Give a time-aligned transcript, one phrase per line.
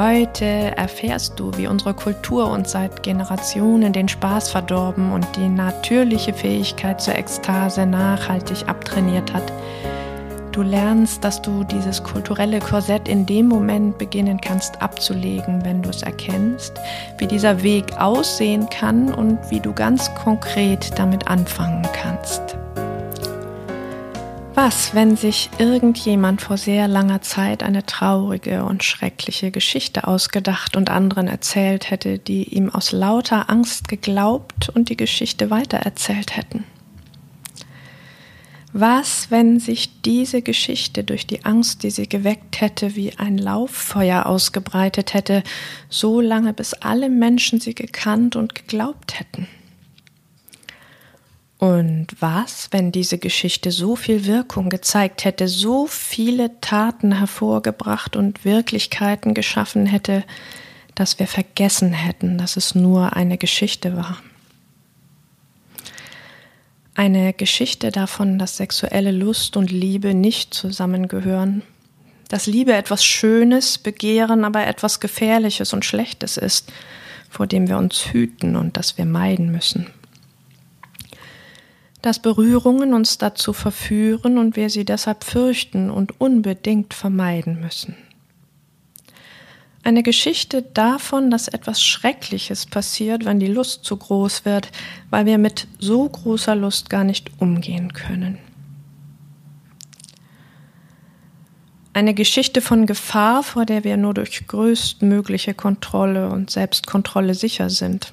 [0.00, 0.46] Heute
[0.78, 7.02] erfährst du, wie unsere Kultur uns seit Generationen den Spaß verdorben und die natürliche Fähigkeit
[7.02, 9.52] zur Ekstase nachhaltig abtrainiert hat.
[10.52, 15.90] Du lernst, dass du dieses kulturelle Korsett in dem Moment beginnen kannst abzulegen, wenn du
[15.90, 16.72] es erkennst,
[17.18, 22.56] wie dieser Weg aussehen kann und wie du ganz konkret damit anfangen kannst.
[24.62, 30.90] Was, wenn sich irgendjemand vor sehr langer Zeit eine traurige und schreckliche Geschichte ausgedacht und
[30.90, 36.64] anderen erzählt hätte, die ihm aus lauter Angst geglaubt und die Geschichte weitererzählt hätten?
[38.74, 44.26] Was, wenn sich diese Geschichte durch die Angst, die sie geweckt hätte, wie ein Lauffeuer
[44.26, 45.42] ausgebreitet hätte,
[45.88, 49.48] so lange bis alle Menschen sie gekannt und geglaubt hätten?
[51.60, 58.46] Und was, wenn diese Geschichte so viel Wirkung gezeigt hätte, so viele Taten hervorgebracht und
[58.46, 60.24] Wirklichkeiten geschaffen hätte,
[60.94, 64.22] dass wir vergessen hätten, dass es nur eine Geschichte war?
[66.94, 71.60] Eine Geschichte davon, dass sexuelle Lust und Liebe nicht zusammengehören,
[72.28, 76.72] dass Liebe etwas Schönes, Begehren aber etwas Gefährliches und Schlechtes ist,
[77.28, 79.88] vor dem wir uns hüten und das wir meiden müssen
[82.02, 87.96] dass Berührungen uns dazu verführen und wir sie deshalb fürchten und unbedingt vermeiden müssen.
[89.82, 94.70] Eine Geschichte davon, dass etwas Schreckliches passiert, wenn die Lust zu groß wird,
[95.08, 98.38] weil wir mit so großer Lust gar nicht umgehen können.
[101.92, 108.12] Eine Geschichte von Gefahr, vor der wir nur durch größtmögliche Kontrolle und Selbstkontrolle sicher sind.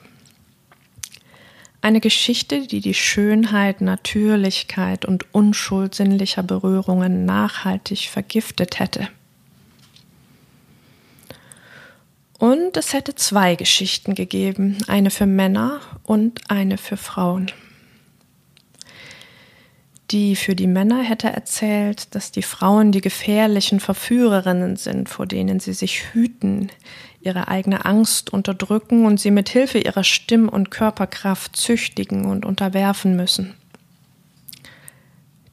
[1.82, 9.08] Eine Geschichte, die die Schönheit, Natürlichkeit und Unschuld sinnlicher Berührungen nachhaltig vergiftet hätte.
[12.40, 17.52] Und es hätte zwei Geschichten gegeben, eine für Männer und eine für Frauen.
[20.12, 25.60] Die für die Männer hätte erzählt, dass die Frauen die gefährlichen Verführerinnen sind, vor denen
[25.60, 26.72] sie sich hüten,
[27.28, 33.16] ihre eigene Angst unterdrücken und sie mit Hilfe ihrer Stimm- und Körperkraft züchtigen und unterwerfen
[33.16, 33.54] müssen.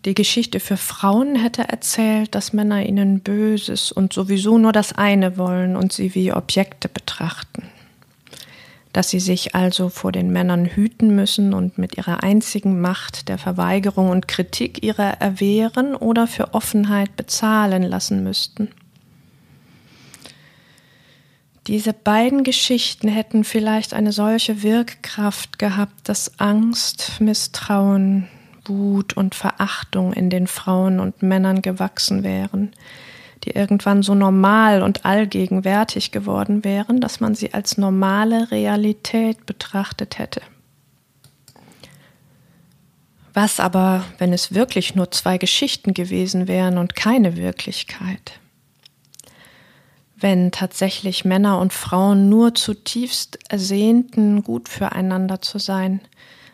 [0.05, 5.37] Die Geschichte für Frauen hätte erzählt, dass Männer ihnen Böses und sowieso nur das eine
[5.37, 7.65] wollen und sie wie Objekte betrachten.
[8.93, 13.39] Dass sie sich also vor den Männern hüten müssen und mit ihrer einzigen Macht der
[13.39, 18.69] Verweigerung und Kritik ihrer erwehren oder für Offenheit bezahlen lassen müssten.
[21.67, 28.29] Diese beiden Geschichten hätten vielleicht eine solche Wirkkraft gehabt, dass Angst, Misstrauen,
[28.67, 32.73] Wut und Verachtung in den Frauen und Männern gewachsen wären,
[33.45, 40.19] die irgendwann so normal und allgegenwärtig geworden wären, dass man sie als normale Realität betrachtet
[40.19, 40.43] hätte.
[43.33, 48.39] Was aber, wenn es wirklich nur zwei Geschichten gewesen wären und keine Wirklichkeit?
[50.25, 56.01] Wenn tatsächlich Männer und Frauen nur zutiefst ersehnten, gut füreinander zu sein,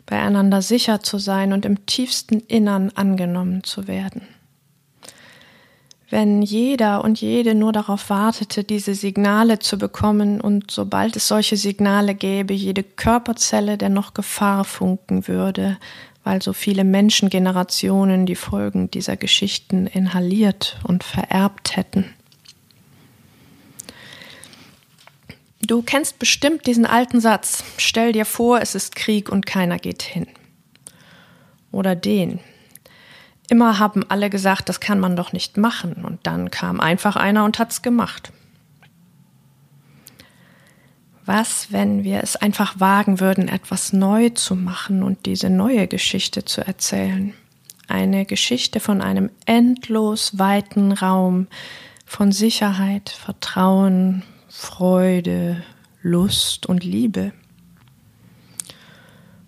[0.06, 4.22] beieinander sicher zu sein und im tiefsten Innern angenommen zu werden.
[6.08, 11.56] Wenn jeder und jede nur darauf wartete, diese Signale zu bekommen und sobald es solche
[11.56, 15.78] Signale gäbe, jede Körperzelle der noch Gefahr funken würde,
[16.24, 22.12] weil so viele Menschengenerationen die Folgen dieser Geschichten inhaliert und vererbt hätten.
[25.70, 27.62] Du kennst bestimmt diesen alten Satz.
[27.76, 30.26] Stell dir vor, es ist Krieg und keiner geht hin.
[31.70, 32.40] Oder den.
[33.48, 36.04] Immer haben alle gesagt, das kann man doch nicht machen.
[36.04, 38.32] Und dann kam einfach einer und hat's gemacht.
[41.24, 46.44] Was, wenn wir es einfach wagen würden, etwas neu zu machen und diese neue Geschichte
[46.44, 47.32] zu erzählen?
[47.86, 51.46] Eine Geschichte von einem endlos weiten Raum,
[52.06, 54.24] von Sicherheit, Vertrauen,
[54.60, 55.62] Freude,
[56.02, 57.32] Lust und Liebe.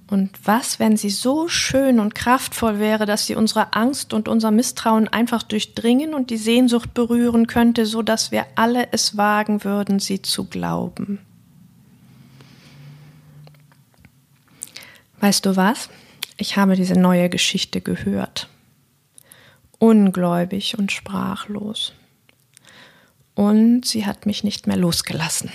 [0.09, 4.50] Und was, wenn sie so schön und kraftvoll wäre, dass sie unsere Angst und unser
[4.50, 9.99] Misstrauen einfach durchdringen und die Sehnsucht berühren könnte, so dass wir alle es wagen würden,
[9.99, 11.19] sie zu glauben?
[15.20, 15.91] Weißt du was?
[16.38, 18.49] Ich habe diese neue Geschichte gehört.
[19.79, 21.93] Ungläubig und sprachlos.
[23.34, 25.50] Und sie hat mich nicht mehr losgelassen.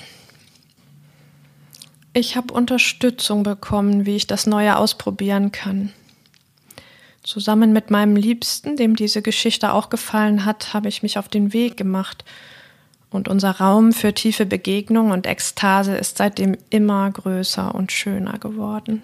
[2.14, 5.92] Ich habe Unterstützung bekommen, wie ich das Neue ausprobieren kann.
[7.22, 11.54] Zusammen mit meinem Liebsten, dem diese Geschichte auch gefallen hat, habe ich mich auf den
[11.54, 12.24] Weg gemacht.
[13.10, 19.02] Und unser Raum für tiefe Begegnung und Ekstase ist seitdem immer größer und schöner geworden.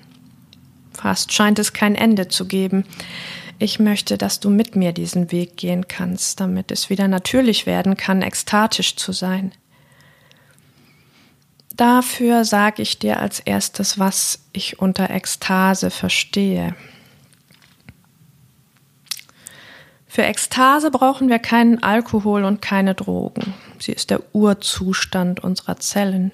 [0.93, 2.85] Fast scheint es kein Ende zu geben.
[3.59, 7.95] Ich möchte, dass du mit mir diesen Weg gehen kannst, damit es wieder natürlich werden
[7.95, 9.53] kann, ekstatisch zu sein.
[11.75, 16.75] Dafür sage ich dir als erstes, was ich unter Ekstase verstehe.
[20.05, 23.55] Für Ekstase brauchen wir keinen Alkohol und keine Drogen.
[23.79, 26.33] Sie ist der Urzustand unserer Zellen.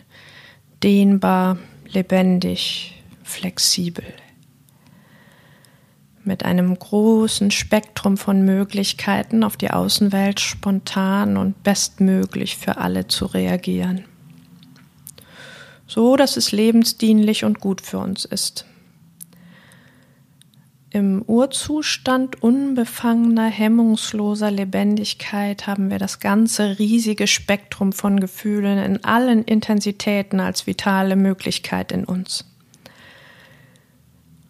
[0.83, 1.57] Dehnbar,
[1.88, 4.04] lebendig, flexibel.
[6.29, 13.25] Mit einem großen Spektrum von Möglichkeiten auf die Außenwelt spontan und bestmöglich für alle zu
[13.25, 14.05] reagieren
[15.89, 18.65] so dass es lebensdienlich und gut für uns ist.
[20.91, 29.43] Im Urzustand unbefangener, hemmungsloser Lebendigkeit haben wir das ganze riesige Spektrum von Gefühlen in allen
[29.43, 32.49] Intensitäten als vitale Möglichkeit in uns.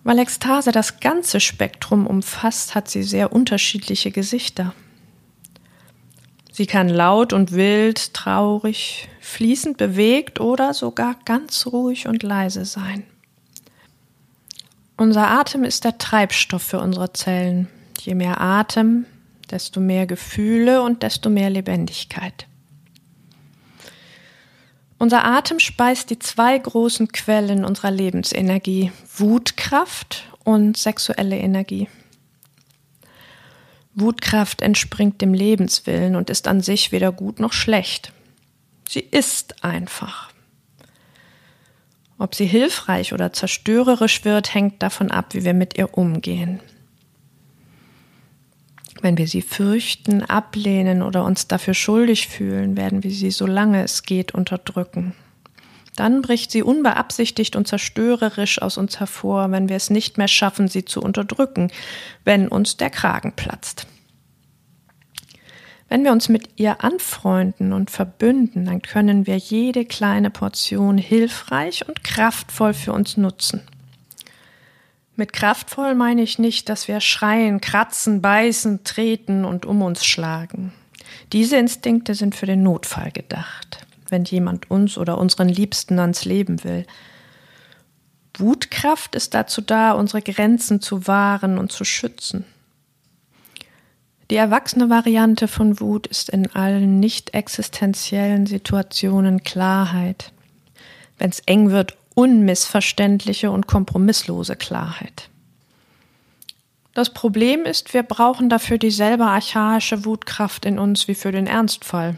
[0.03, 4.73] Weil Ekstase das ganze Spektrum umfasst, hat sie sehr unterschiedliche Gesichter.
[6.51, 13.03] Sie kann laut und wild, traurig, fließend bewegt oder sogar ganz ruhig und leise sein.
[14.97, 17.69] Unser Atem ist der Treibstoff für unsere Zellen.
[18.01, 19.05] Je mehr Atem,
[19.49, 22.48] desto mehr Gefühle und desto mehr Lebendigkeit.
[24.99, 31.87] Unser Atem speist die zwei großen Quellen unserer Lebensenergie, Wutkraft und sexuelle Energie.
[33.95, 38.11] Wutkraft entspringt dem Lebenswillen und ist an sich weder gut noch schlecht.
[38.89, 40.31] Sie ist einfach.
[42.17, 46.59] Ob sie hilfreich oder zerstörerisch wird, hängt davon ab, wie wir mit ihr umgehen.
[49.01, 54.03] Wenn wir sie fürchten, ablehnen oder uns dafür schuldig fühlen, werden wir sie, solange es
[54.03, 55.13] geht, unterdrücken.
[55.95, 60.67] Dann bricht sie unbeabsichtigt und zerstörerisch aus uns hervor, wenn wir es nicht mehr schaffen,
[60.67, 61.71] sie zu unterdrücken,
[62.23, 63.85] wenn uns der Kragen platzt.
[65.89, 71.87] Wenn wir uns mit ihr anfreunden und verbünden, dann können wir jede kleine Portion hilfreich
[71.87, 73.61] und kraftvoll für uns nutzen.
[75.19, 80.73] Mit kraftvoll meine ich nicht, dass wir schreien, kratzen, beißen, treten und um uns schlagen.
[81.33, 86.63] Diese Instinkte sind für den Notfall gedacht wenn jemand uns oder unseren Liebsten ans Leben
[86.63, 86.85] will.
[88.37, 92.45] Wutkraft ist dazu da, unsere Grenzen zu wahren und zu schützen.
[94.29, 100.31] Die erwachsene Variante von Wut ist in allen nicht existenziellen Situationen Klarheit.
[101.17, 105.29] Wenn es eng wird, unmissverständliche und kompromisslose Klarheit.
[106.93, 112.17] Das Problem ist, wir brauchen dafür dieselbe archaische Wutkraft in uns wie für den Ernstfall.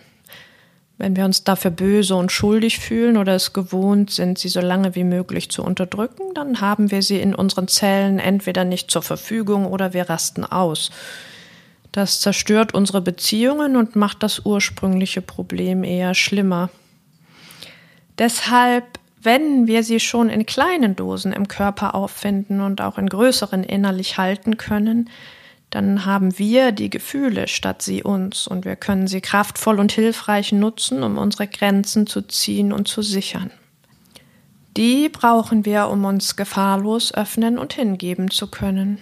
[0.97, 4.95] Wenn wir uns dafür böse und schuldig fühlen oder es gewohnt sind, sie so lange
[4.95, 9.68] wie möglich zu unterdrücken, dann haben wir sie in unseren Zellen entweder nicht zur Verfügung
[9.68, 10.90] oder wir rasten aus.
[11.92, 16.71] Das zerstört unsere Beziehungen und macht das ursprüngliche Problem eher schlimmer.
[18.18, 23.63] Deshalb, wenn wir sie schon in kleinen Dosen im Körper auffinden und auch in größeren
[23.63, 25.09] innerlich halten können,
[25.69, 30.51] dann haben wir die Gefühle statt sie uns und wir können sie kraftvoll und hilfreich
[30.51, 33.51] nutzen, um unsere Grenzen zu ziehen und zu sichern.
[34.75, 38.99] Die brauchen wir, um uns gefahrlos öffnen und hingeben zu können.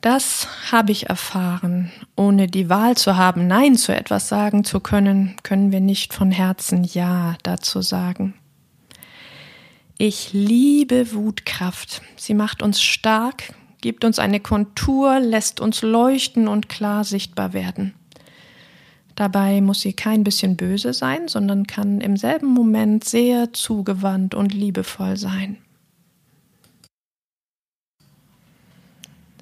[0.00, 1.90] Das habe ich erfahren.
[2.14, 6.30] Ohne die Wahl zu haben, Nein zu etwas sagen zu können, können wir nicht von
[6.30, 8.34] Herzen Ja dazu sagen.
[10.00, 12.02] Ich liebe Wutkraft.
[12.14, 17.94] Sie macht uns stark, gibt uns eine Kontur, lässt uns leuchten und klar sichtbar werden.
[19.16, 24.54] Dabei muss sie kein bisschen böse sein, sondern kann im selben Moment sehr zugewandt und
[24.54, 25.58] liebevoll sein.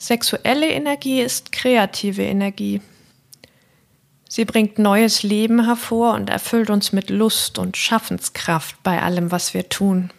[0.00, 2.80] Sexuelle Energie ist kreative Energie.
[4.26, 9.52] Sie bringt neues Leben hervor und erfüllt uns mit Lust und Schaffenskraft bei allem, was
[9.52, 10.10] wir tun.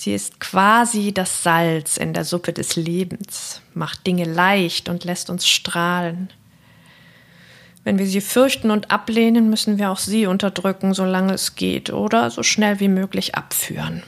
[0.00, 5.28] Sie ist quasi das Salz in der Suppe des Lebens, macht Dinge leicht und lässt
[5.28, 6.32] uns strahlen.
[7.82, 12.30] Wenn wir sie fürchten und ablehnen, müssen wir auch sie unterdrücken, solange es geht, oder
[12.30, 14.04] so schnell wie möglich abführen.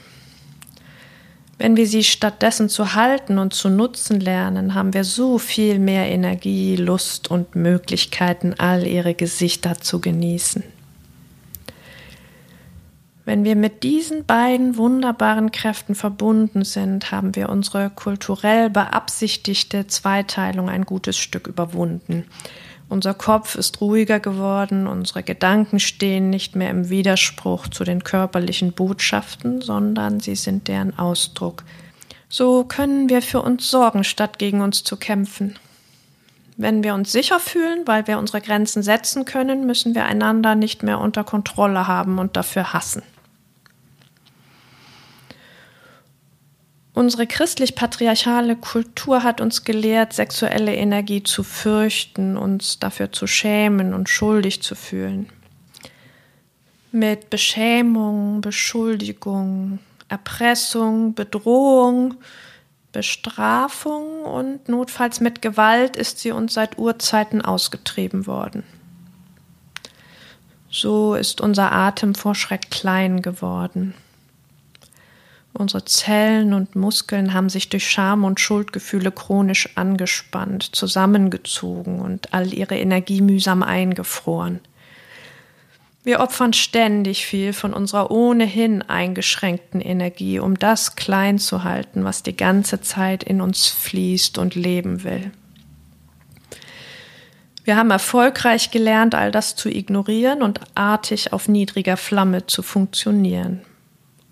[1.57, 6.07] Wenn wir sie stattdessen zu halten und zu nutzen lernen, haben wir so viel mehr
[6.07, 10.63] Energie, Lust und Möglichkeiten, all ihre Gesichter zu genießen.
[13.31, 20.67] Wenn wir mit diesen beiden wunderbaren Kräften verbunden sind, haben wir unsere kulturell beabsichtigte Zweiteilung
[20.67, 22.25] ein gutes Stück überwunden.
[22.89, 28.73] Unser Kopf ist ruhiger geworden, unsere Gedanken stehen nicht mehr im Widerspruch zu den körperlichen
[28.73, 31.63] Botschaften, sondern sie sind deren Ausdruck.
[32.27, 35.55] So können wir für uns sorgen, statt gegen uns zu kämpfen.
[36.57, 40.83] Wenn wir uns sicher fühlen, weil wir unsere Grenzen setzen können, müssen wir einander nicht
[40.83, 43.03] mehr unter Kontrolle haben und dafür hassen.
[47.01, 54.07] Unsere christlich-patriarchale Kultur hat uns gelehrt, sexuelle Energie zu fürchten, uns dafür zu schämen und
[54.07, 55.27] schuldig zu fühlen.
[56.91, 59.79] Mit Beschämung, Beschuldigung,
[60.09, 62.13] Erpressung, Bedrohung,
[62.91, 68.61] Bestrafung und notfalls mit Gewalt ist sie uns seit Urzeiten ausgetrieben worden.
[70.69, 73.95] So ist unser Atem vor Schreck klein geworden.
[75.53, 82.53] Unsere Zellen und Muskeln haben sich durch Scham und Schuldgefühle chronisch angespannt, zusammengezogen und all
[82.53, 84.61] ihre Energie mühsam eingefroren.
[86.03, 92.23] Wir opfern ständig viel von unserer ohnehin eingeschränkten Energie, um das klein zu halten, was
[92.23, 95.31] die ganze Zeit in uns fließt und leben will.
[97.63, 103.61] Wir haben erfolgreich gelernt, all das zu ignorieren und artig auf niedriger Flamme zu funktionieren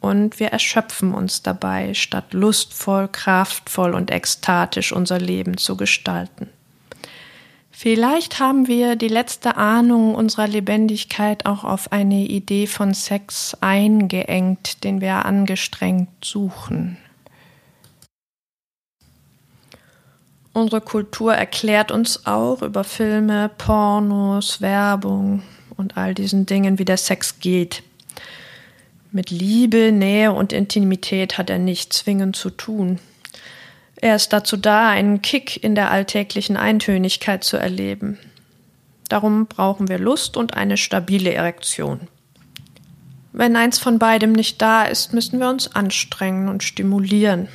[0.01, 6.49] und wir erschöpfen uns dabei, statt lustvoll, kraftvoll und ekstatisch unser Leben zu gestalten.
[7.71, 14.83] Vielleicht haben wir die letzte Ahnung unserer Lebendigkeit auch auf eine Idee von Sex eingeengt,
[14.83, 16.97] den wir angestrengt suchen.
[20.51, 25.43] Unsere Kultur erklärt uns auch über Filme, Pornos, Werbung
[25.77, 27.83] und all diesen Dingen, wie der Sex geht.
[29.11, 32.99] Mit Liebe, Nähe und Intimität hat er nicht zwingend zu tun.
[33.95, 38.19] Er ist dazu da, einen Kick in der alltäglichen Eintönigkeit zu erleben.
[39.07, 42.01] Darum brauchen wir Lust und eine stabile Erektion.
[43.33, 47.47] Wenn eins von beidem nicht da ist, müssen wir uns anstrengen und stimulieren.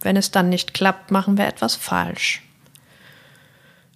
[0.00, 2.42] Wenn es dann nicht klappt, machen wir etwas falsch.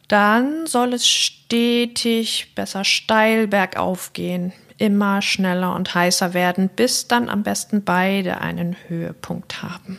[0.07, 7.29] Dann soll es stetig, besser steil bergauf gehen, immer schneller und heißer werden, bis dann
[7.29, 9.99] am besten beide einen Höhepunkt haben.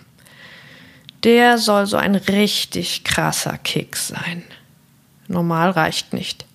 [1.24, 4.44] Der soll so ein richtig krasser Kick sein.
[5.28, 6.46] Normal reicht nicht.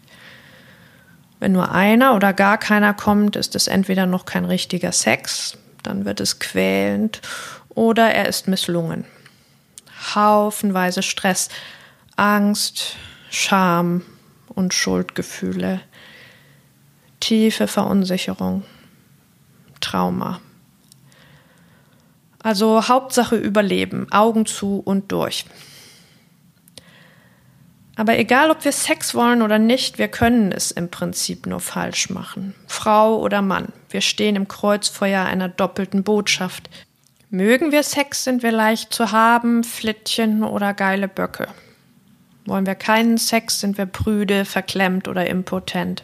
[1.40, 6.04] Wenn nur einer oder gar keiner kommt, ist es entweder noch kein richtiger Sex, dann
[6.04, 7.20] wird es quälend
[7.68, 9.04] oder er ist misslungen.
[10.14, 11.48] Haufenweise Stress,
[12.16, 12.96] Angst,
[13.30, 14.02] Scham
[14.48, 15.80] und Schuldgefühle
[17.22, 18.64] tiefe Verunsicherung,
[19.80, 20.40] Trauma.
[22.42, 25.46] Also Hauptsache überleben, Augen zu und durch.
[27.94, 32.10] Aber egal, ob wir Sex wollen oder nicht, wir können es im Prinzip nur falsch
[32.10, 32.54] machen.
[32.66, 36.70] Frau oder Mann, wir stehen im Kreuzfeuer einer doppelten Botschaft.
[37.30, 41.46] Mögen wir Sex, sind wir leicht zu haben, Flittchen oder geile Böcke.
[42.46, 46.02] Wollen wir keinen Sex, sind wir prüde, verklemmt oder impotent.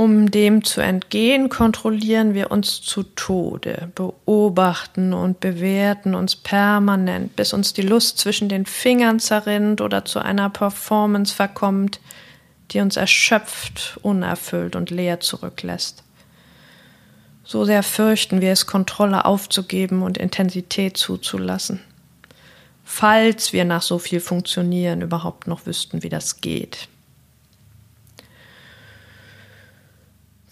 [0.00, 7.52] Um dem zu entgehen, kontrollieren wir uns zu Tode, beobachten und bewerten uns permanent, bis
[7.52, 12.00] uns die Lust zwischen den Fingern zerrinnt oder zu einer Performance verkommt,
[12.70, 16.02] die uns erschöpft, unerfüllt und leer zurücklässt.
[17.44, 21.78] So sehr fürchten wir es, Kontrolle aufzugeben und Intensität zuzulassen.
[22.86, 26.88] Falls wir nach so viel Funktionieren überhaupt noch wüssten, wie das geht.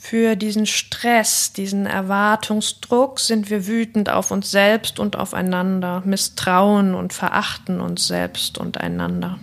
[0.08, 7.12] Für diesen Stress, diesen Erwartungsdruck sind wir wütend auf uns selbst und aufeinander, misstrauen und
[7.12, 9.38] verachten uns selbst und einander.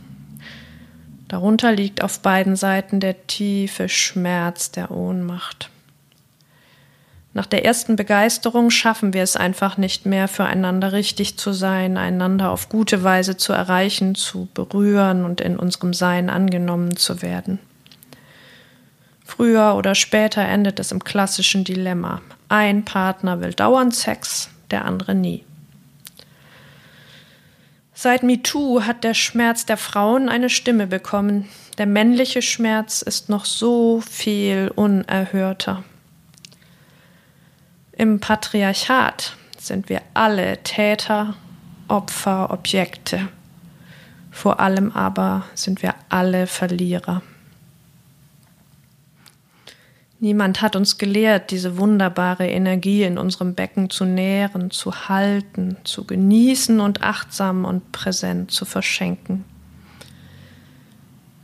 [1.28, 5.70] Darunter liegt auf beiden Seiten der tiefe Schmerz der Ohnmacht.
[7.36, 12.50] Nach der ersten Begeisterung schaffen wir es einfach nicht mehr, füreinander richtig zu sein, einander
[12.50, 17.60] auf gute Weise zu erreichen, zu berühren und in unserem Sein angenommen zu werden.
[19.26, 22.22] Früher oder später endet es im klassischen Dilemma.
[22.48, 25.44] Ein Partner will dauernd Sex, der andere nie.
[27.94, 31.50] Seit MeToo hat der Schmerz der Frauen eine Stimme bekommen.
[31.78, 35.84] Der männliche Schmerz ist noch so viel unerhörter.
[37.94, 41.36] Im Patriarchat sind wir alle Täter,
[41.88, 43.30] Opfer, Objekte.
[44.30, 47.22] Vor allem aber sind wir alle Verlierer.
[50.20, 56.06] Niemand hat uns gelehrt, diese wunderbare Energie in unserem Becken zu nähren, zu halten, zu
[56.06, 59.44] genießen und achtsam und präsent zu verschenken.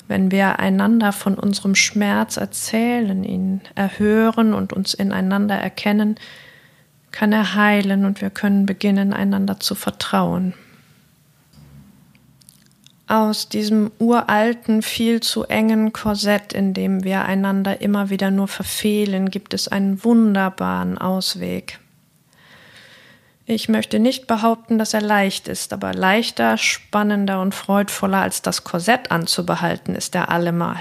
[0.07, 6.15] Wenn wir einander von unserem Schmerz erzählen, ihn erhören und uns ineinander erkennen,
[7.11, 10.53] kann er heilen und wir können beginnen, einander zu vertrauen.
[13.11, 19.29] Aus diesem uralten, viel zu engen Korsett, in dem wir einander immer wieder nur verfehlen,
[19.29, 21.79] gibt es einen wunderbaren Ausweg.
[23.45, 28.63] Ich möchte nicht behaupten, dass er leicht ist, aber leichter, spannender und freudvoller als das
[28.63, 30.79] Korsett anzubehalten ist er allemal.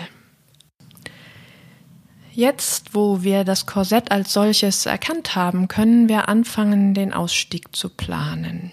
[2.30, 7.88] Jetzt, wo wir das Korsett als solches erkannt haben, können wir anfangen, den Ausstieg zu
[7.88, 8.70] planen.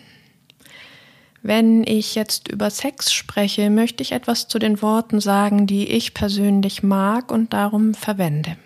[1.48, 6.14] Wenn ich jetzt über Sex spreche, möchte ich etwas zu den Worten sagen, die ich
[6.14, 8.58] persönlich mag und darum verwende.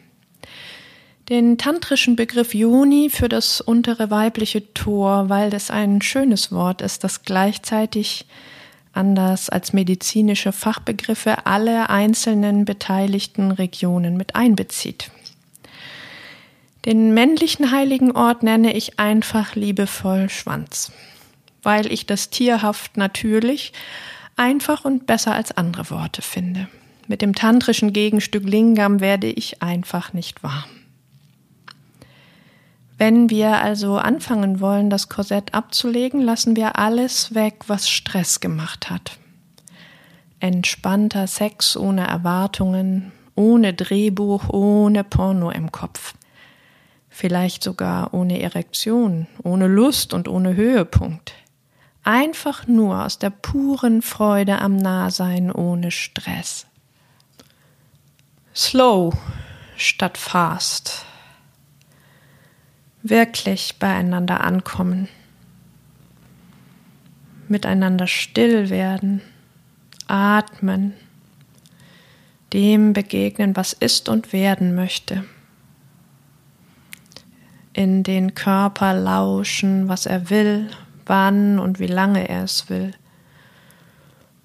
[1.30, 7.04] Den tantrischen Begriff Yoni für das untere weibliche Tor, weil das ein schönes Wort ist,
[7.04, 8.26] das gleichzeitig
[8.94, 15.12] anders als medizinische Fachbegriffe alle einzelnen beteiligten Regionen mit einbezieht.
[16.86, 20.92] Den männlichen heiligen Ort nenne ich einfach liebevoll Schwanz,
[21.64, 23.74] weil ich das tierhaft natürlich
[24.36, 26.68] einfach und besser als andere Worte finde.
[27.08, 30.64] Mit dem tantrischen Gegenstück Lingam werde ich einfach nicht warm.
[32.98, 38.92] Wenn wir also anfangen wollen, das Korsett abzulegen, lassen wir alles weg, was Stress gemacht
[38.92, 39.18] hat.
[40.40, 46.14] Entspannter Sex ohne Erwartungen, ohne Drehbuch, ohne Porno im Kopf.
[47.10, 51.34] Vielleicht sogar ohne Erektion, ohne Lust und ohne Höhepunkt.
[52.04, 56.66] Einfach nur aus der puren Freude am Nahsein ohne Stress.
[58.56, 59.14] Slow
[59.78, 61.06] statt fast.
[63.04, 65.08] Wirklich beieinander ankommen,
[67.48, 69.22] miteinander still werden,
[70.08, 70.94] atmen,
[72.54, 75.24] dem begegnen, was ist und werden möchte,
[77.74, 80.70] in den Körper lauschen, was er will,
[81.12, 82.94] wann und wie lange er es will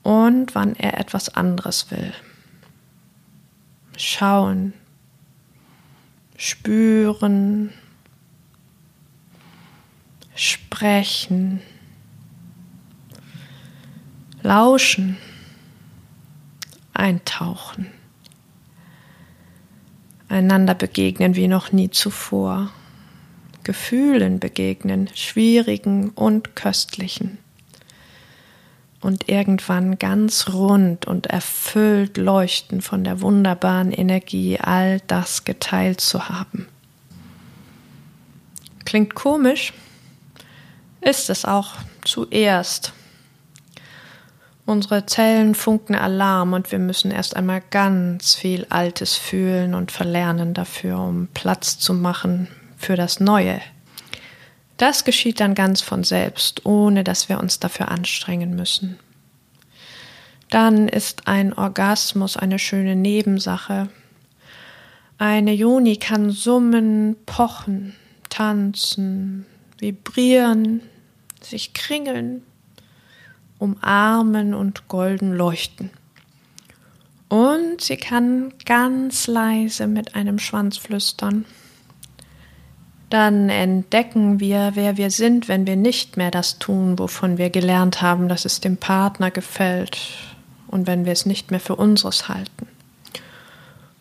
[0.02, 2.12] und wann er etwas anderes will.
[3.96, 4.72] Schauen,
[6.36, 7.72] spüren,
[10.34, 11.62] sprechen,
[14.42, 15.16] lauschen,
[16.94, 17.92] eintauchen,
[20.28, 22.70] einander begegnen wie noch nie zuvor,
[23.66, 27.38] Gefühlen begegnen, schwierigen und köstlichen
[29.00, 36.28] und irgendwann ganz rund und erfüllt leuchten von der wunderbaren Energie, all das geteilt zu
[36.28, 36.68] haben.
[38.84, 39.72] Klingt komisch,
[41.00, 41.72] ist es auch
[42.04, 42.92] zuerst.
[44.64, 50.54] Unsere Zellen funken Alarm und wir müssen erst einmal ganz viel Altes fühlen und verlernen
[50.54, 53.60] dafür, um Platz zu machen für das Neue.
[54.76, 58.98] Das geschieht dann ganz von selbst, ohne dass wir uns dafür anstrengen müssen.
[60.50, 63.88] Dann ist ein Orgasmus eine schöne Nebensache.
[65.18, 67.94] Eine Joni kann summen, pochen,
[68.28, 69.46] tanzen,
[69.78, 70.82] vibrieren,
[71.42, 72.42] sich kringeln,
[73.58, 75.90] umarmen und golden leuchten.
[77.28, 81.44] Und sie kann ganz leise mit einem Schwanz flüstern.
[83.16, 88.02] Dann entdecken wir, wer wir sind, wenn wir nicht mehr das tun, wovon wir gelernt
[88.02, 89.96] haben, dass es dem Partner gefällt
[90.68, 92.68] und wenn wir es nicht mehr für unseres halten.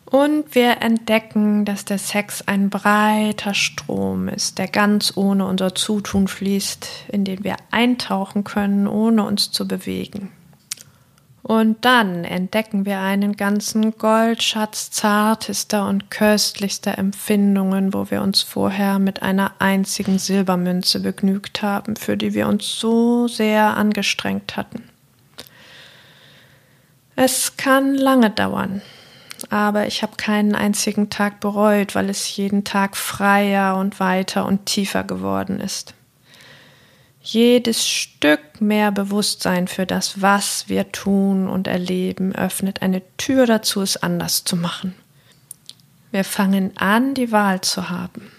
[0.04, 6.28] Und wir entdecken, dass der Sex ein breiter Strom ist, der ganz ohne unser Zutun
[6.28, 10.30] fließt, in den wir eintauchen können, ohne uns zu bewegen.
[11.46, 18.98] Und dann entdecken wir einen ganzen Goldschatz zartester und köstlichster Empfindungen, wo wir uns vorher
[18.98, 24.88] mit einer einzigen Silbermünze begnügt haben, für die wir uns so sehr angestrengt hatten.
[27.14, 28.82] Es kann lange dauern,
[29.48, 34.66] aber ich habe keinen einzigen Tag bereut, weil es jeden Tag freier und weiter und
[34.66, 35.94] tiefer geworden ist.
[37.28, 43.82] Jedes Stück mehr Bewusstsein für das, was wir tun und erleben, öffnet eine Tür dazu,
[43.82, 44.94] es anders zu machen.
[46.12, 48.30] Wir fangen an, die Wahl zu haben.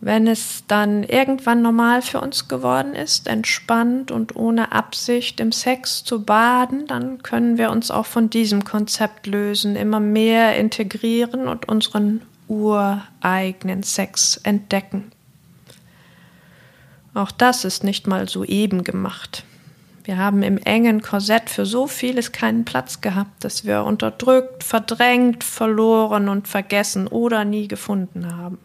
[0.00, 6.04] Wenn es dann irgendwann normal für uns geworden ist, entspannt und ohne Absicht im Sex
[6.04, 11.66] zu baden, dann können wir uns auch von diesem Konzept lösen, immer mehr integrieren und
[11.66, 15.12] unseren ureigenen Sex entdecken.
[17.18, 19.42] Auch das ist nicht mal so eben gemacht.
[20.04, 25.42] Wir haben im engen Korsett für so vieles keinen Platz gehabt, dass wir unterdrückt, verdrängt,
[25.42, 28.58] verloren und vergessen oder nie gefunden haben.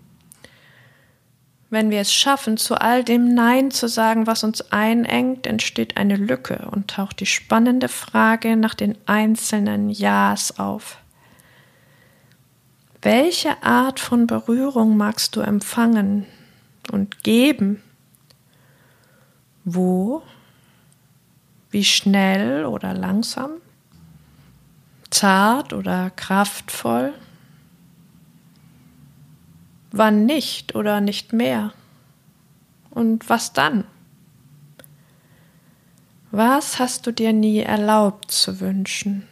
[1.71, 6.15] Wenn wir es schaffen, zu all dem Nein zu sagen, was uns einengt, entsteht eine
[6.15, 10.99] Lücke und taucht die spannende Frage nach den einzelnen Ja's auf.
[13.01, 16.27] Welche Art von Berührung magst du empfangen
[16.91, 17.82] und geben?
[19.65, 20.21] Wo?
[21.71, 23.51] Wie schnell oder langsam?
[25.09, 27.13] Zart oder kraftvoll?
[29.93, 31.71] wann nicht oder nicht mehr?
[32.89, 33.85] Und was dann?
[36.31, 39.27] Was hast du dir nie erlaubt zu wünschen?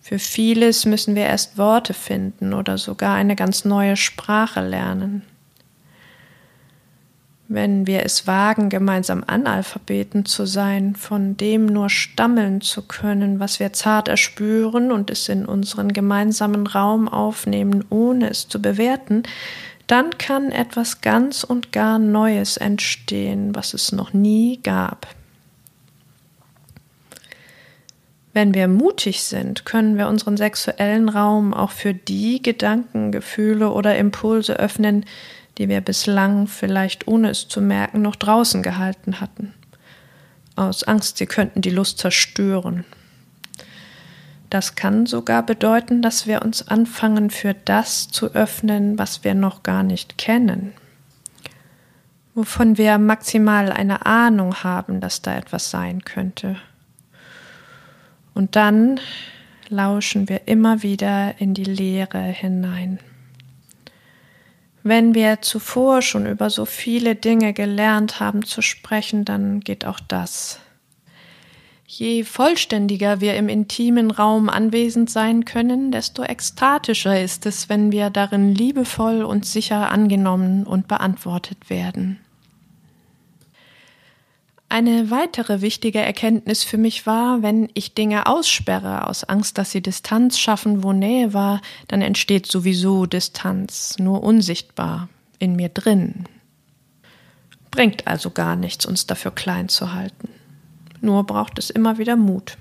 [0.00, 5.22] Für vieles müssen wir erst Worte finden oder sogar eine ganz neue Sprache lernen
[7.54, 13.60] wenn wir es wagen, gemeinsam Analphabeten zu sein, von dem nur stammeln zu können, was
[13.60, 19.22] wir zart erspüren und es in unseren gemeinsamen Raum aufnehmen, ohne es zu bewerten,
[19.86, 25.06] dann kann etwas ganz und gar Neues entstehen, was es noch nie gab.
[28.34, 33.96] Wenn wir mutig sind, können wir unseren sexuellen Raum auch für die Gedanken, Gefühle oder
[33.96, 35.04] Impulse öffnen,
[35.58, 39.54] die wir bislang vielleicht ohne es zu merken noch draußen gehalten hatten.
[40.56, 42.84] Aus Angst, sie könnten die Lust zerstören.
[44.50, 49.62] Das kann sogar bedeuten, dass wir uns anfangen, für das zu öffnen, was wir noch
[49.62, 50.74] gar nicht kennen,
[52.34, 56.56] wovon wir maximal eine Ahnung haben, dass da etwas sein könnte.
[58.34, 59.00] Und dann
[59.70, 62.98] lauschen wir immer wieder in die Leere hinein.
[64.82, 70.00] Wenn wir zuvor schon über so viele Dinge gelernt haben zu sprechen, dann geht auch
[70.00, 70.58] das.
[71.86, 78.08] Je vollständiger wir im intimen Raum anwesend sein können, desto ekstatischer ist es, wenn wir
[78.08, 82.18] darin liebevoll und sicher angenommen und beantwortet werden.
[84.72, 89.82] Eine weitere wichtige Erkenntnis für mich war, wenn ich Dinge aussperre aus Angst, dass sie
[89.82, 96.24] Distanz schaffen, wo Nähe war, dann entsteht sowieso Distanz, nur unsichtbar, in mir drin.
[97.70, 100.30] Bringt also gar nichts, uns dafür klein zu halten.
[101.02, 102.56] Nur braucht es immer wieder Mut.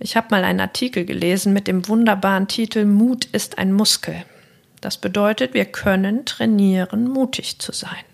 [0.00, 4.24] Ich habe mal einen Artikel gelesen mit dem wunderbaren Titel Mut ist ein Muskel.
[4.80, 8.04] Das bedeutet, wir können trainieren, mutig zu sein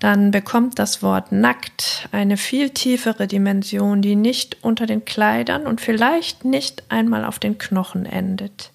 [0.00, 5.80] dann bekommt das Wort nackt eine viel tiefere Dimension, die nicht unter den Kleidern und
[5.80, 8.72] vielleicht nicht einmal auf den Knochen endet.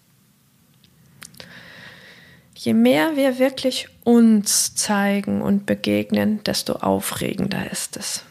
[2.53, 8.23] Je mehr wir wirklich uns zeigen und begegnen, desto aufregender ist es.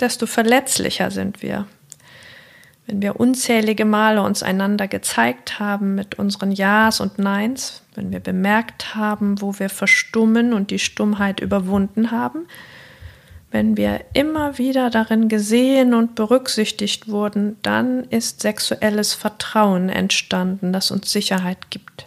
[0.00, 1.66] Desto verletzlicher sind wir.
[2.86, 8.20] Wenn wir unzählige Male uns einander gezeigt haben mit unseren Ja's und Neins, wenn wir
[8.20, 12.46] bemerkt haben, wo wir verstummen und die Stummheit überwunden haben,
[13.50, 20.90] wenn wir immer wieder darin gesehen und berücksichtigt wurden, dann ist sexuelles Vertrauen entstanden, das
[20.90, 22.06] uns Sicherheit gibt.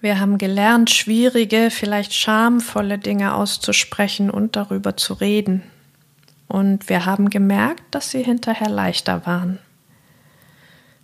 [0.00, 5.62] Wir haben gelernt, schwierige, vielleicht schamvolle Dinge auszusprechen und darüber zu reden.
[6.48, 9.58] Und wir haben gemerkt, dass sie hinterher leichter waren.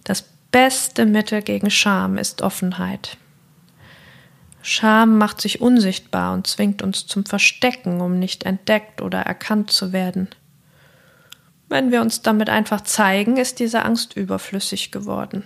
[0.04, 3.16] Das beste Mittel gegen Scham ist Offenheit.
[4.62, 9.92] Scham macht sich unsichtbar und zwingt uns zum Verstecken, um nicht entdeckt oder erkannt zu
[9.92, 10.28] werden.
[11.68, 15.44] Wenn wir uns damit einfach zeigen, ist diese Angst überflüssig geworden.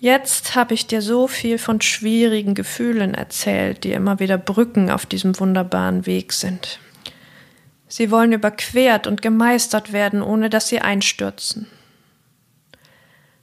[0.00, 5.06] Jetzt habe ich dir so viel von schwierigen Gefühlen erzählt, die immer wieder Brücken auf
[5.06, 6.80] diesem wunderbaren Weg sind.
[7.86, 11.68] Sie wollen überquert und gemeistert werden, ohne dass sie einstürzen.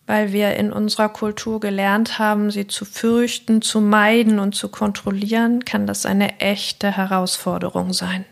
[0.08, 5.64] Weil wir in unserer Kultur gelernt haben, sie zu fürchten, zu meiden und zu kontrollieren,
[5.64, 8.26] kann das eine echte Herausforderung sein.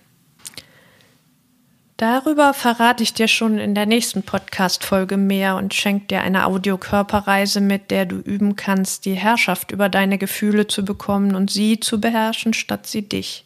[1.99, 7.59] Darüber verrate ich dir schon in der nächsten Podcast-Folge mehr und schenke dir eine Audiokörperreise,
[7.59, 11.99] mit der du üben kannst, die Herrschaft über deine Gefühle zu bekommen und sie zu
[11.99, 13.43] beherrschen, statt sie dich.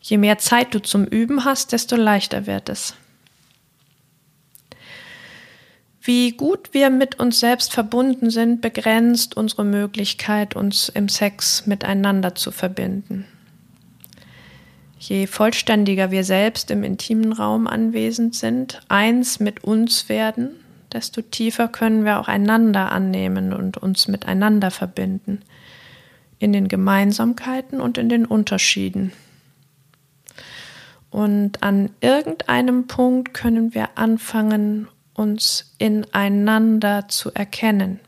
[0.00, 2.96] Je mehr Zeit du zum Üben hast, desto leichter wird es.
[6.02, 12.34] Wie gut wir mit uns selbst verbunden sind, begrenzt unsere Möglichkeit, uns im Sex miteinander
[12.34, 13.24] zu verbinden.
[14.98, 20.50] Je vollständiger wir selbst im intimen Raum anwesend sind, eins mit uns werden,
[20.92, 25.42] desto tiefer können wir auch einander annehmen und uns miteinander verbinden,
[26.38, 29.12] in den Gemeinsamkeiten und in den Unterschieden.
[31.10, 38.00] Und an irgendeinem Punkt können wir anfangen, uns ineinander zu erkennen.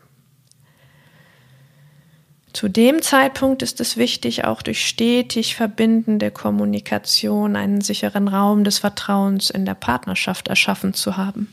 [2.53, 8.79] Zu dem Zeitpunkt ist es wichtig, auch durch stetig verbindende Kommunikation einen sicheren Raum des
[8.79, 11.49] Vertrauens in der Partnerschaft erschaffen zu haben.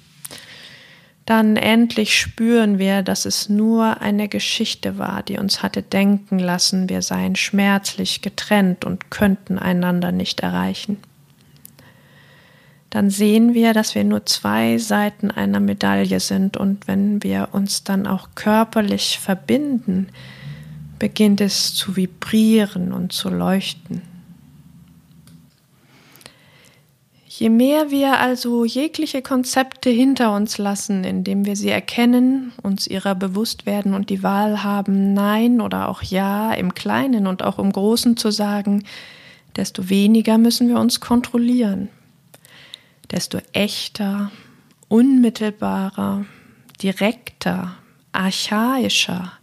[1.25, 6.87] Dann endlich spüren wir, dass es nur eine Geschichte war, die uns hatte denken lassen,
[6.87, 10.97] wir seien schmerzlich getrennt und könnten einander nicht erreichen.
[12.91, 17.83] Dann sehen wir, dass wir nur zwei Seiten einer Medaille sind und wenn wir uns
[17.83, 20.09] dann auch körperlich verbinden,
[21.05, 24.01] beginnt es zu vibrieren und zu leuchten.
[27.27, 33.13] Je mehr wir also jegliche Konzepte hinter uns lassen, indem wir sie erkennen, uns ihrer
[33.13, 37.71] bewusst werden und die Wahl haben, Nein oder auch Ja im Kleinen und auch im
[37.71, 38.83] Großen zu sagen,
[39.55, 41.89] desto weniger müssen wir uns kontrollieren,
[43.11, 44.31] desto echter,
[44.87, 46.25] unmittelbarer,
[46.81, 47.75] direkter,
[48.11, 49.33] archaischer,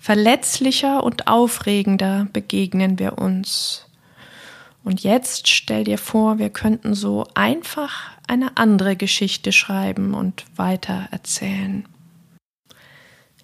[0.00, 3.86] verletzlicher und aufregender begegnen wir uns.
[4.84, 11.08] Und jetzt stell dir vor, wir könnten so einfach eine andere Geschichte schreiben und weiter
[11.10, 11.86] erzählen.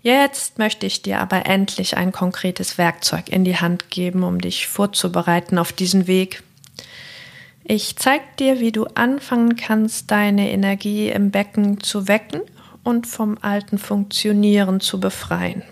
[0.04, 4.66] Jetzt möchte ich dir aber endlich ein konkretes Werkzeug in die Hand geben, um dich
[4.66, 6.42] vorzubereiten auf diesen Weg.
[7.64, 12.42] Ich zeig dir, wie du anfangen kannst, deine Energie im Becken zu wecken
[12.84, 15.62] und vom alten Funktionieren zu befreien.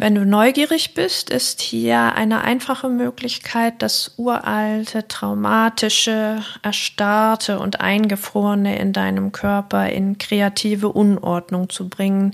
[0.00, 8.78] Wenn du neugierig bist, ist hier eine einfache Möglichkeit, das uralte, traumatische, erstarrte und eingefrorene
[8.78, 12.32] in deinem Körper in kreative Unordnung zu bringen,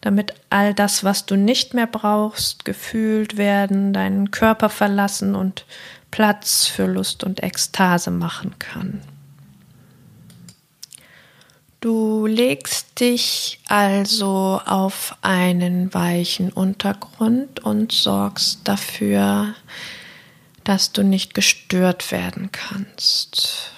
[0.00, 5.66] damit all das, was du nicht mehr brauchst, gefühlt werden, deinen Körper verlassen und
[6.12, 9.00] Platz für Lust und Ekstase machen kann.
[11.82, 19.56] Du legst dich also auf einen weichen Untergrund und sorgst dafür,
[20.62, 23.72] dass du nicht gestört werden kannst.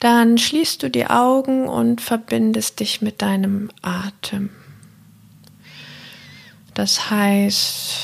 [0.00, 4.50] Dann schließt du die Augen und verbindest dich mit deinem Atem.
[6.74, 7.98] Das heißt,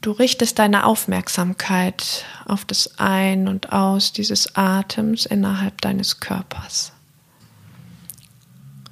[0.00, 6.95] du richtest deine Aufmerksamkeit auf das Ein- und Aus dieses Atems innerhalb deines Körpers.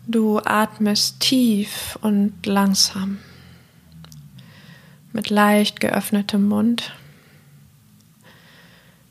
[0.06, 3.18] Du atmest tief und langsam
[5.14, 6.92] mit leicht geöffnetem Mund,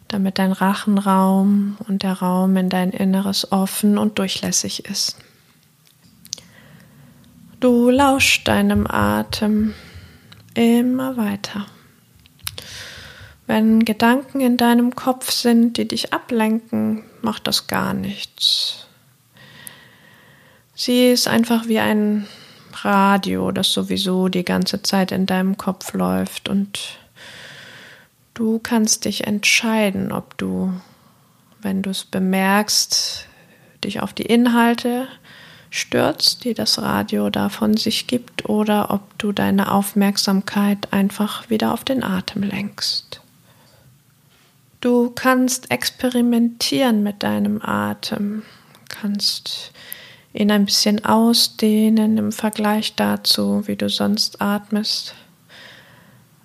[0.08, 5.18] damit dein Rachenraum und der Raum in dein Inneres offen und durchlässig ist.
[7.60, 9.74] Du lauschst deinem Atem
[10.54, 11.66] immer weiter.
[13.48, 18.83] Wenn Gedanken in deinem Kopf sind, die dich ablenken, macht das gar nichts.
[20.76, 22.26] Sie ist einfach wie ein
[22.82, 26.80] Radio, das sowieso die ganze Zeit in deinem Kopf läuft und
[28.34, 30.74] du kannst dich entscheiden, ob du,
[31.62, 33.28] wenn du es bemerkst,
[33.84, 35.08] dich auf die Inhalte
[35.70, 41.74] stürzt, die das Radio da von sich gibt, oder ob du deine Aufmerksamkeit einfach wieder
[41.74, 43.22] auf den Atem lenkst.
[44.82, 48.44] Du kannst experimentieren mit deinem Atem,
[48.90, 49.72] kannst
[50.34, 55.13] ihn ein bisschen ausdehnen im Vergleich dazu, wie du sonst atmest.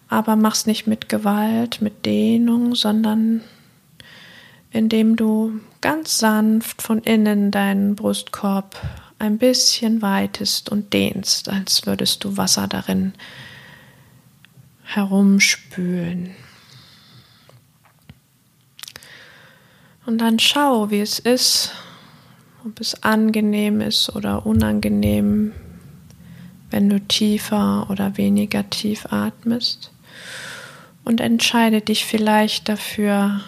[0.08, 3.42] Aber mach's nicht mit Gewalt, mit Dehnung, sondern
[4.70, 8.76] indem du ganz sanft von innen deinen Brustkorb
[9.18, 13.14] ein bisschen weitest und dehnst, als würdest du Wasser darin
[14.84, 16.34] herumspülen.
[20.06, 21.72] Und dann schau, wie es ist,
[22.64, 25.52] ob es angenehm ist oder unangenehm,
[26.70, 29.90] wenn du tiefer oder weniger tief atmest.
[31.04, 33.40] Und entscheide dich vielleicht dafür,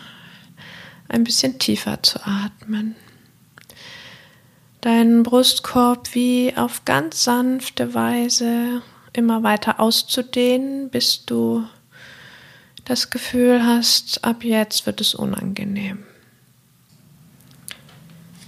[1.09, 2.94] ein bisschen tiefer zu atmen.
[4.81, 8.81] Deinen Brustkorb wie auf ganz sanfte Weise
[9.12, 11.66] immer weiter auszudehnen, bis du
[12.85, 16.05] das Gefühl hast, ab jetzt wird es unangenehm.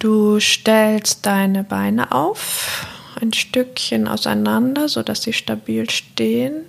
[0.02, 2.88] Du stellst deine Beine auf,
[3.20, 6.64] ein Stückchen auseinander, sodass sie stabil stehen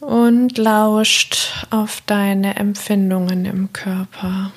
[0.00, 4.52] und lauscht auf deine Empfindungen im Körper.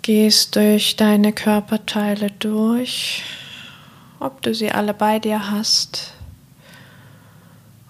[0.00, 3.24] Gehst durch deine Körperteile durch,
[4.20, 6.14] ob du sie alle bei dir hast,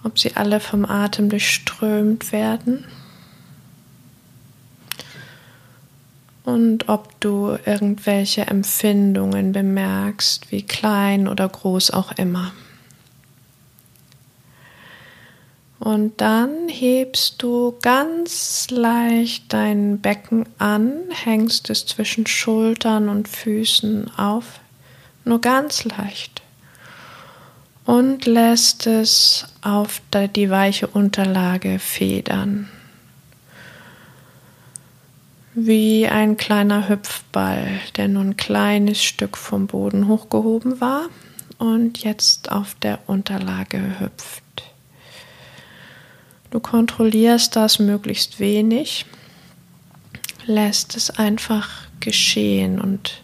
[0.03, 2.83] ob sie alle vom Atem durchströmt werden
[6.47, 12.53] und ob du irgendwelche Empfindungen bemerkst, wie klein oder groß auch immer.
[15.77, 24.17] Und dann hebst du ganz leicht dein Becken an, hängst es zwischen Schultern und Füßen
[24.17, 24.61] auf,
[25.25, 26.41] nur ganz leicht.
[27.83, 32.69] Und lässt es auf die weiche Unterlage federn.
[35.59, 41.09] Wie ein kleiner Hüpfball, der nur ein kleines Stück vom Boden hochgehoben war
[41.57, 44.43] und jetzt auf der Unterlage hüpft.
[46.51, 49.07] Du kontrollierst das möglichst wenig,
[50.45, 53.23] lässt es einfach geschehen und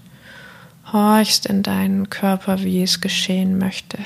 [0.92, 4.00] horchst in deinen Körper, wie es geschehen möchte.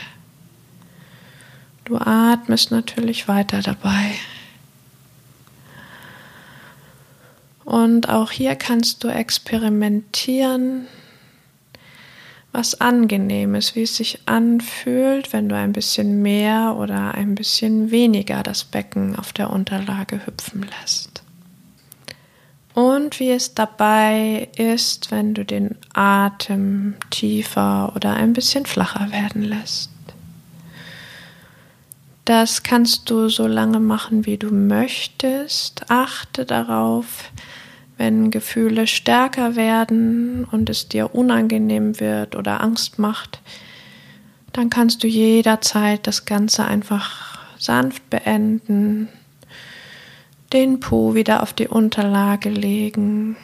[1.86, 4.12] Du atmest natürlich weiter dabei.
[7.68, 10.88] Und auch hier kannst du experimentieren,
[12.54, 18.42] was Angenehmes, wie es sich anfühlt, wenn du ein bisschen mehr oder ein bisschen weniger
[18.42, 21.24] das Becken auf der Unterlage hüpfen lässt.
[22.74, 29.44] Und wie es dabei ist, wenn du den Atem tiefer oder ein bisschen flacher werden
[29.44, 29.90] lässt.
[32.28, 35.90] Das kannst du so lange machen, wie du möchtest.
[35.90, 37.32] Achte darauf,
[37.96, 43.40] wenn Gefühle stärker werden und es dir unangenehm wird oder Angst macht,
[44.52, 49.08] dann kannst du jederzeit das Ganze einfach sanft beenden,
[50.52, 53.38] den Po wieder auf die Unterlage legen,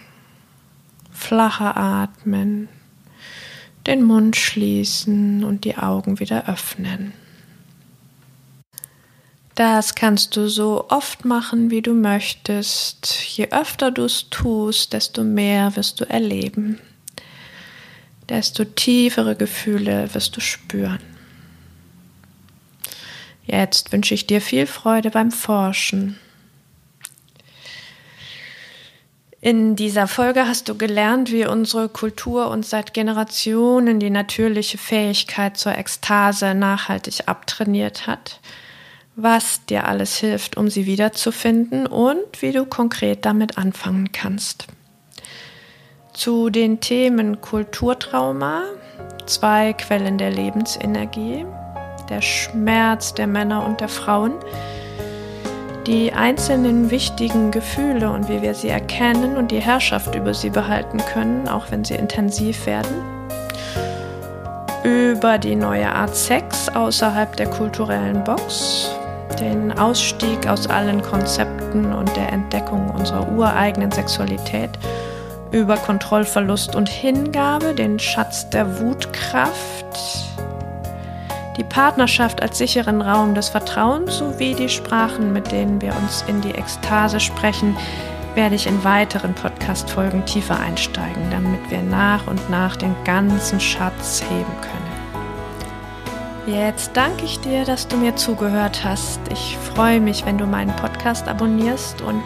[1.09, 2.67] flacher atmen,
[3.87, 7.13] den Mund schließen und die Augen wieder öffnen.
[9.55, 13.37] Das kannst du so oft machen, wie du möchtest.
[13.37, 16.79] Je öfter du es tust, desto mehr wirst du erleben.
[18.29, 20.99] Desto tiefere Gefühle wirst du spüren.
[23.45, 26.17] Jetzt wünsche ich dir viel Freude beim Forschen.
[29.39, 35.57] In dieser Folge hast du gelernt, wie unsere Kultur uns seit Generationen die natürliche Fähigkeit
[35.57, 38.39] zur Ekstase nachhaltig abtrainiert hat
[39.15, 44.67] was dir alles hilft, um sie wiederzufinden und wie du konkret damit anfangen kannst.
[46.13, 48.63] Zu den Themen Kulturtrauma,
[49.25, 51.45] zwei Quellen der Lebensenergie,
[52.09, 54.33] der Schmerz der Männer und der Frauen,
[55.87, 60.99] die einzelnen wichtigen Gefühle und wie wir sie erkennen und die Herrschaft über sie behalten
[61.13, 62.95] können, auch wenn sie intensiv werden,
[64.83, 68.89] über die neue Art Sex außerhalb der kulturellen Box,
[69.35, 74.71] den Ausstieg aus allen Konzepten und der Entdeckung unserer ureigenen Sexualität,
[75.51, 79.85] über Kontrollverlust und Hingabe, den Schatz der Wutkraft,
[81.57, 86.41] die Partnerschaft als sicheren Raum des Vertrauens sowie die Sprachen, mit denen wir uns in
[86.41, 87.77] die Ekstase sprechen,
[88.33, 94.23] werde ich in weiteren Podcast-Folgen tiefer einsteigen, damit wir nach und nach den ganzen Schatz
[94.27, 94.82] heben können.
[96.45, 99.21] Jetzt danke ich dir, dass du mir zugehört hast.
[99.31, 102.21] Ich freue mich, wenn du meinen Podcast abonnierst und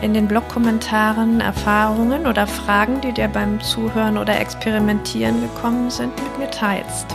[0.00, 6.38] in den Blogkommentaren Erfahrungen oder Fragen, die dir beim Zuhören oder Experimentieren gekommen sind, mit
[6.38, 7.06] mir teilst.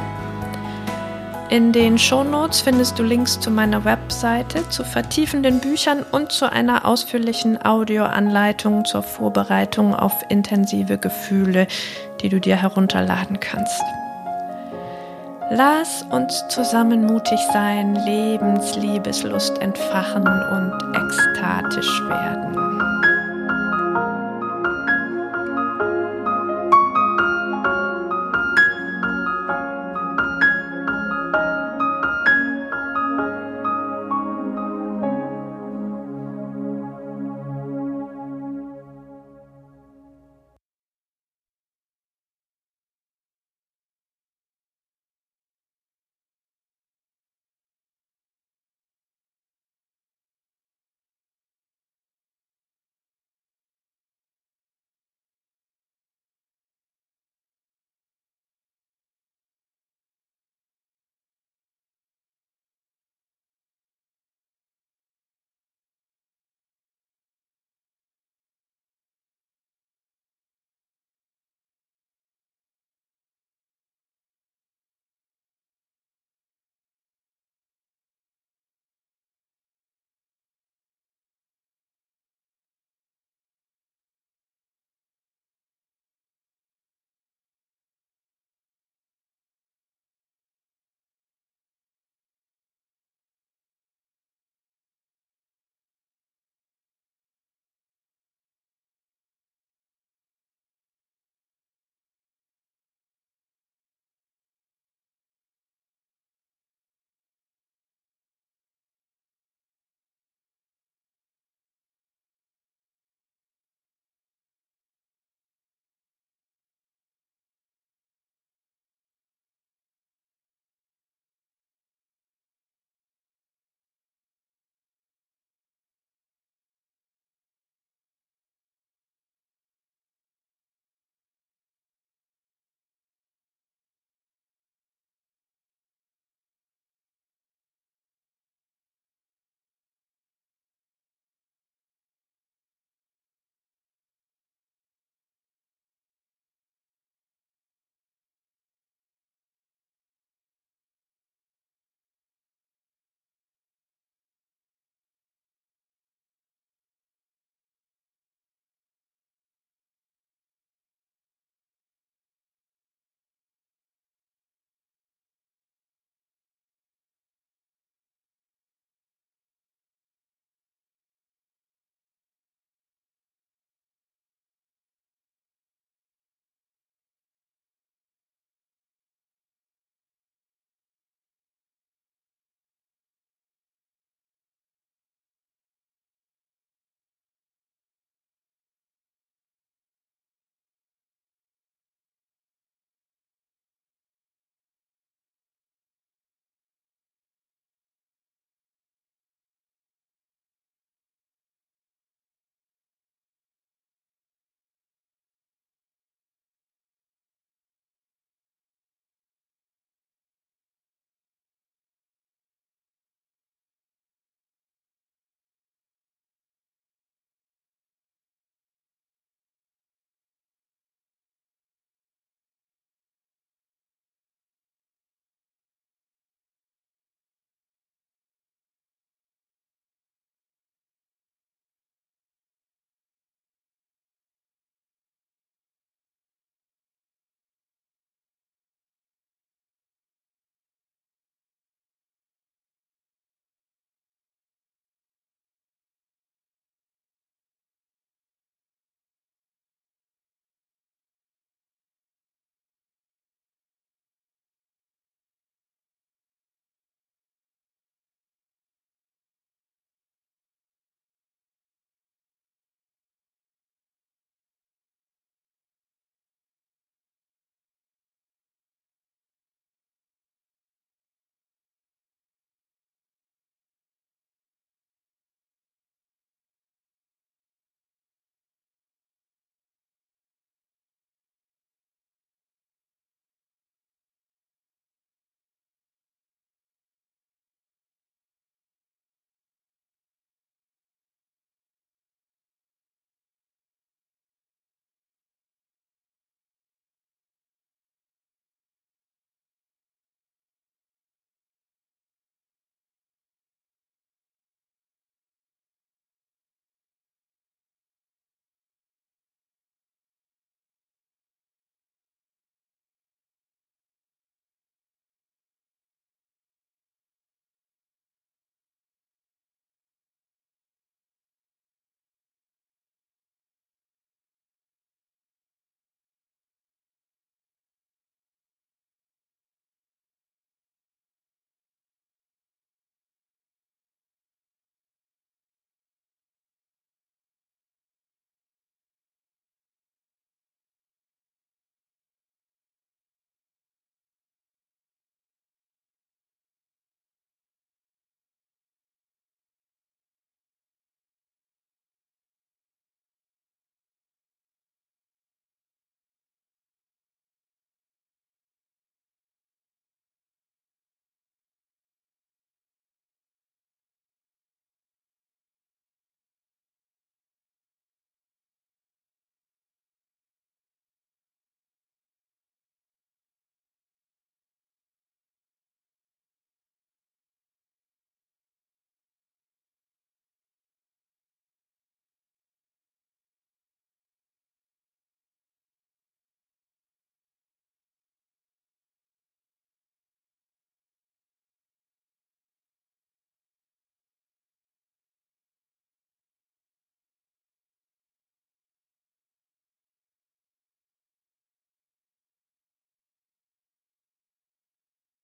[1.50, 6.86] In den Shownotes findest du Links zu meiner Webseite, zu vertiefenden Büchern und zu einer
[6.86, 11.68] ausführlichen Audioanleitung zur Vorbereitung auf intensive Gefühle,
[12.22, 13.82] die du dir herunterladen kannst.
[15.50, 22.67] Lass uns zusammen mutig sein, Lebensliebeslust entfachen und ekstatisch werden.